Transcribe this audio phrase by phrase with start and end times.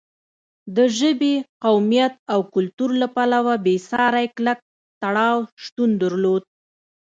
[0.75, 4.59] د ژبې، قومیت او کلتور له پلوه بېساری کلک
[5.01, 6.43] تړاو شتون درلود.